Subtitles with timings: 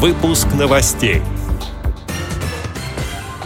[0.00, 1.22] Выпуск новостей.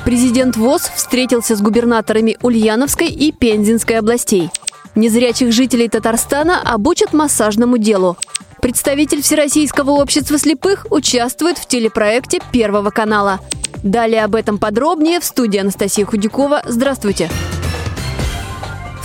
[0.04, 4.50] Президент ВОЗ встретился с губернаторами Ульяновской и Пензенской областей.
[4.94, 8.18] Незрячих жителей Татарстана обучат массажному делу.
[8.60, 13.40] Представитель Всероссийского общества слепых участвует в телепроекте Первого канала.
[13.82, 16.64] Далее об этом подробнее в студии Анастасия Худякова.
[16.66, 17.30] Здравствуйте.
[17.30, 17.61] Здравствуйте.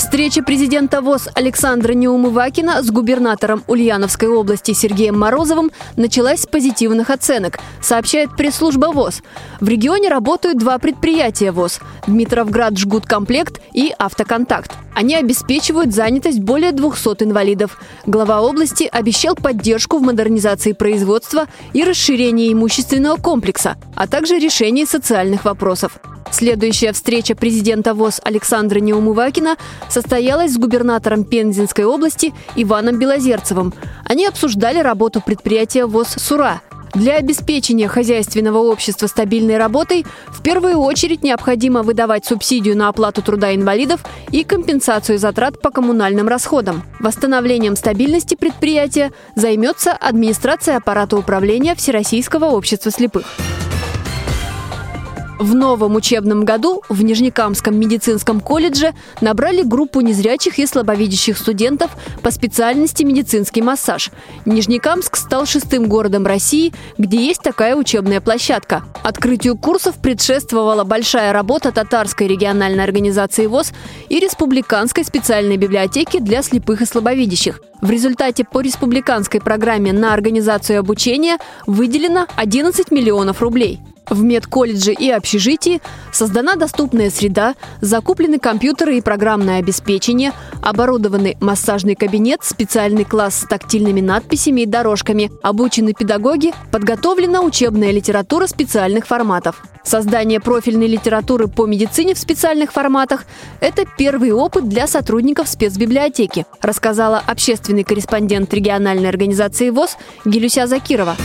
[0.07, 7.59] Встреча президента ВОЗ Александра Неумывакина с губернатором Ульяновской области Сергеем Морозовым началась с позитивных оценок,
[7.81, 9.21] сообщает пресс-служба ВОЗ.
[9.59, 14.71] В регионе работают два предприятия ВОЗ– Дмитровград Жгуткомплект и Автоконтакт.
[14.95, 17.77] Они обеспечивают занятость более 200 инвалидов.
[18.05, 25.43] Глава области обещал поддержку в модернизации производства и расширении имущественного комплекса, а также решении социальных
[25.43, 25.99] вопросов.
[26.31, 29.57] Следующая встреча президента ВОЗ Александра Неумывакина
[29.89, 33.73] состоялась с губернатором Пензенской области Иваном Белозерцевым.
[34.05, 36.61] Они обсуждали работу предприятия ВОЗ «Сура»,
[36.93, 43.53] для обеспечения хозяйственного общества стабильной работой в первую очередь необходимо выдавать субсидию на оплату труда
[43.53, 46.83] инвалидов и компенсацию затрат по коммунальным расходам.
[46.99, 53.25] Восстановлением стабильности предприятия займется администрация аппарата управления Всероссийского общества слепых.
[55.39, 61.91] В новом учебном году в Нижнекамском медицинском колледже набрали группу незрячих и слабовидящих студентов
[62.23, 64.09] по специальности медицинский массаж.
[64.45, 68.83] Нижнекамск стал шестым городом России, где есть такая учебная площадка.
[69.03, 73.73] Открытию курсов предшествовала большая работа татарской региональной организации ВОЗ
[74.09, 77.61] и республиканской специальной библиотеки для слепых и слабовидящих.
[77.81, 83.79] В результате по республиканской программе на организацию обучения выделено 11 миллионов рублей.
[84.09, 85.81] В медколледже и общежитии
[86.13, 93.99] создана доступная среда, закуплены компьютеры и программное обеспечение, оборудованный массажный кабинет, специальный класс с тактильными
[93.99, 99.61] надписями и дорожками, обучены педагоги, подготовлена учебная литература специальных форматов.
[99.83, 103.25] Создание профильной литературы по медицине в специальных форматах–
[103.61, 111.15] это первый опыт для сотрудников спецбиблиотеки, рассказала общественный корреспондент региональной организации ВОЗ Гелюся Закирова.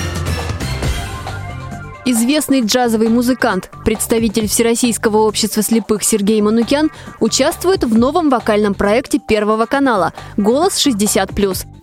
[2.05, 6.91] Известный джазовый музыкант, представитель Всероссийского общества слепых Сергей Манукян
[7.21, 11.29] участвует в новом вокальном проекте Первого канала «Голос 60+.»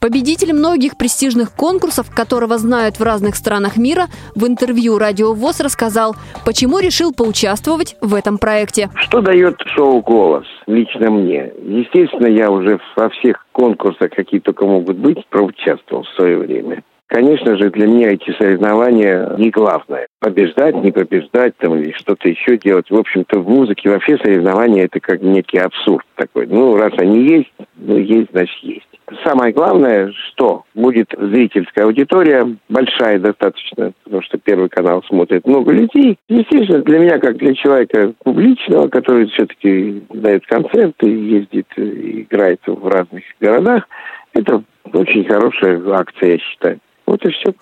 [0.02, 6.18] Победитель многих престижных конкурсов, которого знают в разных странах мира, в интервью «Радио ВОЗ» рассказал,
[6.46, 8.90] почему решил поучаствовать в этом проекте.
[8.96, 11.52] Что дает шоу «Голос» лично мне?
[11.64, 16.84] Естественно, я уже во всех конкурсах, какие только могут быть, проучаствовал в свое время.
[17.10, 20.08] Конечно же, для меня эти соревнования не главное.
[20.20, 22.92] Побеждать, не побеждать там или что-то еще делать.
[22.92, 26.46] В общем-то, в музыке вообще соревнования это как некий абсурд такой.
[26.46, 28.86] Ну, раз они есть, ну, есть, значит, есть.
[29.26, 36.20] Самое главное, что будет зрительская аудитория, большая достаточно, потому что Первый канал смотрит много людей.
[36.28, 43.24] Естественно, для меня, как для человека публичного, который все-таки дает концерты, ездит, играет в разных
[43.42, 43.88] городах,
[44.34, 44.62] это
[44.94, 46.80] очень хорошая акция, я считаю.
[47.10, 47.54] Вот и все.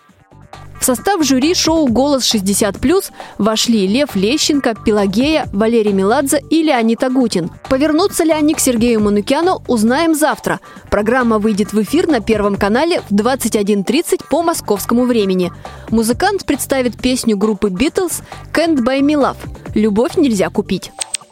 [0.79, 7.49] В состав жюри шоу «Голос 60+,» вошли Лев Лещенко, Пелагея, Валерий Меладзе и Леонид Агутин.
[7.69, 10.59] Повернутся ли они к Сергею Манукяну, узнаем завтра.
[10.91, 15.51] Программа выйдет в эфир на Первом канале в 21.30 по московскому времени.
[15.89, 18.21] Музыкант представит песню группы «Битлз»
[18.53, 19.37] «Can't Buy Me Love»
[19.75, 20.91] «Любовь нельзя купить».